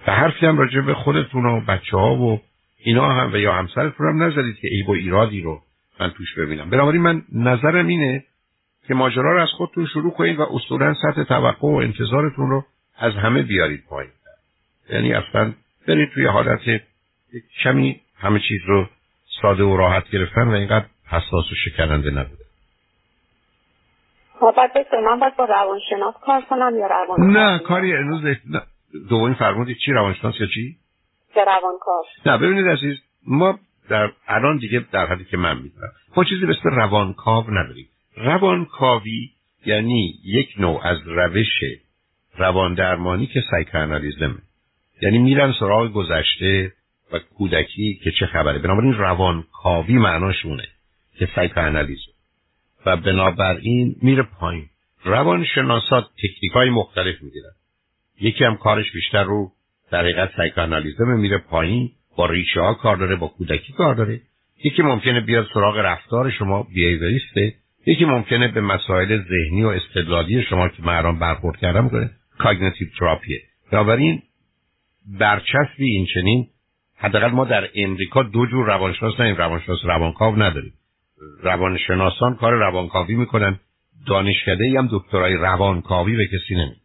و 0.08 0.12
حرفی 0.12 0.46
هم 0.46 0.58
راجع 0.58 0.82
به 0.82 0.94
خودتون 0.94 1.46
و 1.46 1.62
بچه 1.62 1.98
ها 1.98 2.16
و 2.16 2.42
اینا 2.78 3.14
هم 3.14 3.34
و 3.34 3.38
یا 3.38 3.54
همسرتون 3.54 4.08
هم 4.08 4.24
نزدید 4.24 4.56
که 4.56 4.68
ای 4.72 4.84
با 4.84 4.94
ایرادی 4.94 5.42
رو 5.42 5.62
من 6.00 6.10
توش 6.10 6.38
ببینم. 6.38 6.70
بنابراین 6.70 7.02
من 7.02 7.22
نظرم 7.34 7.88
اینه 7.88 8.24
که 8.88 8.94
ماجرا 8.94 9.34
رو 9.34 9.42
از 9.42 9.50
خودتون 9.58 9.86
شروع 9.86 10.12
کنید 10.12 10.40
و 10.40 10.48
اصولا 10.52 10.94
سطح 10.94 11.24
توقع 11.24 11.68
و 11.68 11.76
انتظارتون 11.76 12.50
رو 12.50 12.66
از 12.98 13.14
همه 13.14 13.42
بیارید 13.42 13.84
پایین. 13.90 14.12
یعنی 14.90 15.14
اصلا 15.14 15.54
برید 15.88 16.10
توی 16.14 16.26
حالت 16.26 16.82
کمی 17.64 18.02
همه 18.18 18.40
چیز 18.40 18.62
رو 18.68 18.88
ساده 19.46 19.64
و 19.64 19.78
راحت 19.78 20.10
گرفتن 20.10 20.48
و 20.48 20.52
اینقدر 20.52 20.86
حساس 21.08 21.52
و 21.52 21.56
شکننده 21.66 22.10
نبوده. 22.10 22.44
خب، 24.40 24.54
باید 24.58 24.72
من 25.06 25.20
باید 25.20 25.36
با 25.36 25.46
روانشناس 25.46 26.16
کار 26.26 26.42
کنم 26.42 26.74
یا 26.80 26.88
روان 26.88 27.32
نه 27.32 27.60
کاری 27.60 27.96
امروز 27.96 28.38
دومین 29.10 29.34
فرمودی 29.34 29.76
چی 29.76 29.92
روانشناس 29.92 30.36
یا 30.40 30.48
چی؟ 30.48 30.78
یا 31.36 31.44
روانکار. 31.44 32.04
نه 32.26 32.38
ببینید 32.38 32.68
عزیز 32.68 32.98
ما 33.28 33.60
در 33.90 34.12
الان 34.28 34.58
دیگه 34.58 34.86
در 34.92 35.06
حدی 35.06 35.26
که 35.26 35.38
من 35.38 35.58
می‌دونم 35.58 35.92
ما 36.18 36.24
چیزی 36.24 36.46
مثل 36.46 36.70
روانکاو 36.70 37.44
نداریم. 37.52 37.88
روانکاوی 38.18 39.30
یعنی 39.66 40.14
یک 40.26 40.50
نوع 40.58 40.88
از 40.88 40.98
روش 41.06 41.60
روان 42.38 42.74
درمانی 42.74 43.28
که 43.28 43.42
psychoanalysis 43.52 44.27
مه 44.27 44.38
یعنی 45.02 45.18
میرن 45.18 45.54
سراغ 45.60 45.92
گذشته 45.92 46.72
و 47.12 47.20
کودکی 47.20 48.00
که 48.04 48.12
چه 48.12 48.26
خبره. 48.26 48.60
بنابراین 48.60 48.94
روانکاوی 48.94 49.94
معناشونه 49.94 50.68
که 51.20 51.28
psychoanalysis 51.36 52.12
و 52.86 52.98
بنابراین 52.98 53.96
میره 54.02 54.24
پایین. 54.24 54.66
روانشناسات 55.04 56.06
تکنیک 56.18 56.52
های 56.54 56.70
مختلف 56.70 57.16
می‌گیرن. 57.22 57.52
یکی 58.22 58.44
هم 58.44 58.58
کارش 58.58 58.92
بیشتر 58.92 59.24
رو 59.24 59.52
در 59.92 60.00
حقیقت 60.00 60.32
psychoanalysis 60.38 61.08
میره 61.08 61.38
پایین 61.38 61.92
با 62.18 62.26
ریشه 62.26 62.62
ها 62.62 62.74
کار 62.74 62.98
داره 62.98 63.16
با 63.16 63.28
کودکی 63.28 63.74
کار 63.74 63.96
داره. 63.96 64.22
یکی 64.64 64.82
ممکنه 64.82 65.22
بیاد 65.22 65.48
سراغ 65.54 65.78
رفتار 65.78 66.32
شما 66.32 66.64
بیهیوریسته 66.64 67.54
یکی 67.86 68.06
ممکنه 68.06 68.48
به 68.48 68.62
مسائل 68.62 69.22
ذهنی 69.22 69.64
و 69.64 69.68
استدلالی 69.68 70.44
شما 70.44 70.68
که 70.68 70.84
من 70.84 70.96
الان 70.96 71.20
برخورد 71.20 71.58
کردم 71.58 71.90
کنه 71.90 72.10
کاگنیتیو 72.38 72.88
تراپیه 73.00 73.42
بنابراین 73.72 74.22
برچسبی 75.20 75.86
این 75.86 76.06
چنین 76.14 76.48
حداقل 76.98 77.32
ما 77.32 77.46
در 77.46 77.70
امریکا 77.76 78.24
دو 78.24 78.46
جور 78.46 78.66
روانشناس 78.66 79.14
نداریم 79.14 79.36
روانشناس 79.36 79.80
روانکاو 79.84 80.36
نداریم. 80.36 80.74
روانشناسان 81.44 82.36
کار 82.36 82.54
روانکاوی 82.54 83.16
می‌کنن. 83.16 83.60
دانشکده 84.08 84.74
هم 84.78 84.90
دکترای 84.92 85.34
روانکاوی 85.34 86.16
به 86.16 86.28
کسی 86.28 86.56
نمی 86.56 86.76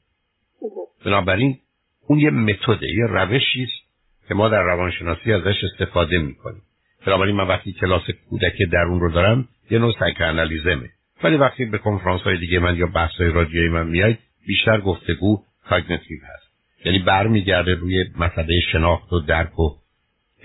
بنابراین 1.04 1.58
اون 2.06 2.18
یه 2.18 2.30
متده 2.30 2.86
یه 2.86 3.06
روشی 3.06 3.62
است 3.62 3.90
که 4.28 4.34
ما 4.34 4.48
در 4.48 4.62
روانشناسی 4.62 5.32
ازش 5.32 5.64
استفاده 5.64 6.18
می‌کنیم. 6.18 6.62
بنابراین 7.06 7.36
من 7.36 7.48
وقتی 7.48 7.72
کلاس 7.72 8.02
کودک 8.30 8.56
درون 8.72 9.00
رو 9.00 9.12
دارم 9.12 9.48
یه 9.70 9.78
نوع 9.78 9.94
سایکوانالیزمه. 9.98 10.90
ولی 11.24 11.36
وقتی 11.36 11.64
به 11.64 11.78
کنفرانس 11.78 12.20
های 12.20 12.36
دیگه 12.36 12.58
من 12.58 12.76
یا 12.76 12.86
بحث 12.86 13.10
های 13.10 13.28
رادیویی 13.28 13.68
من 13.68 13.86
میاید 13.86 14.18
بیشتر 14.46 14.80
گفتگو 14.80 15.42
کاگنیتیو 15.68 16.18
هست. 16.34 16.50
یعنی 16.84 16.98
برمیگرده 16.98 17.74
روی 17.74 18.04
مسئله 18.18 18.60
شناخت 18.72 19.12
و 19.12 19.20
درک 19.20 19.58
و 19.58 19.80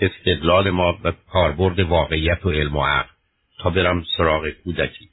استدلال 0.01 0.69
ما 0.69 0.99
و 1.03 1.11
کاربرد 1.31 1.79
واقعیت 1.79 2.45
و 2.45 2.51
علم 2.51 2.75
و 2.75 2.85
عقل 2.85 3.09
تا 3.59 3.69
برم 3.69 4.03
سراغ 4.17 4.49
کودکی. 4.49 5.09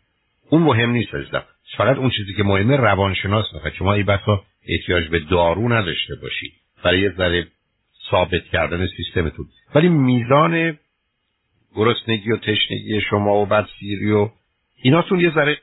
اون 0.50 0.62
مهم 0.62 0.90
نیست 0.90 1.14
عزیزم. 1.14 1.44
فقط 1.76 1.96
اون 1.96 2.10
چیزی 2.10 2.34
که 2.34 2.42
مهمه 2.42 2.76
روانشناس 2.76 3.44
می‌خواد 3.54 3.72
شما 3.72 3.92
ای 3.94 4.02
بسا 4.02 4.44
احتیاج 4.68 5.08
به 5.08 5.18
دارو 5.18 5.72
نداشته 5.72 6.14
باشید 6.14 6.52
برای 6.84 7.10
ذره 7.10 7.46
ثابت 8.10 8.44
کردن 8.52 8.88
سیستمتون. 8.96 9.46
ولی 9.74 9.88
میزان 9.88 10.78
گرسنگی 11.74 12.32
و 12.32 12.36
تشنگی 12.36 13.00
شما 13.10 13.42
و 13.42 13.46
بعد 13.46 13.68
سیری 13.80 14.12
و 14.12 14.30
ایناتون 14.82 15.20
یه 15.20 15.30
ذره 15.30 15.58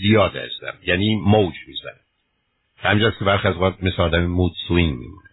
زیاد 0.00 0.36
هستن 0.36 0.72
یعنی 0.86 1.14
موج 1.14 1.54
می‌زنه. 1.66 2.00
همینجاست 2.76 3.18
که 3.18 3.24
برخی 3.24 3.48
از 3.48 3.56
وقت 3.56 3.82
مثل 3.82 4.02
آدم 4.02 4.26
مود 4.26 4.52
سوینگ 4.68 4.98
میمونه. 4.98 5.29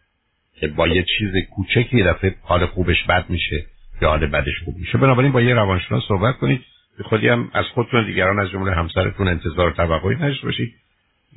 که 0.60 0.68
با 0.68 0.88
یه 0.88 1.06
چیز 1.18 1.32
کوچکی 1.56 2.04
دفعه 2.04 2.36
حال 2.44 2.66
خوبش 2.66 3.04
بد 3.10 3.26
میشه 3.30 3.66
یا 4.02 4.10
حال 4.10 4.26
بدش 4.26 4.64
خوب 4.66 4.76
میشه. 4.78 4.98
بنابراین 4.98 5.32
با 5.32 5.42
یه 5.42 5.54
روانشناس 5.54 6.04
صحبت 6.08 6.38
کنید. 6.38 6.62
به 6.98 7.04
خودی 7.04 7.28
هم 7.28 7.52
از 7.54 7.66
خودتون 7.66 8.06
دیگران 8.06 8.40
از 8.40 8.50
جمله 8.50 8.72
همسرتون 8.72 9.28
انتظار 9.28 9.72
توقعی 9.72 10.16
نشته 10.16 10.46
باشید. 10.46 10.74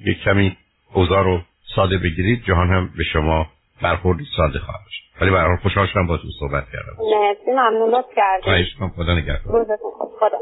یک 0.05 0.23
کمی 0.23 0.57
اوضاع 0.95 1.25
رو 1.25 1.41
ساده 1.75 1.99
بگیرید. 1.99 2.45
جهان 2.45 2.69
هم 2.69 2.91
به 2.97 3.05
شما 3.05 3.47
برخوردی 3.83 4.25
ساده 4.37 4.59
خواهد 4.59 4.81
شد 4.91 5.23
ولی 5.23 5.31
برای 5.31 5.57
خوشحال 5.57 5.87
شدم 5.87 6.07
با 6.07 6.17
تو 6.17 6.29
صحبت 6.41 6.65
کردم. 6.73 6.93
مرسی. 6.99 7.51
ممنونت 7.51 8.05
کردم 8.17 8.43
خواهش 8.43 8.77
خدا 8.97 9.15
نگهدار. 9.15 9.65
خدا 10.21 10.39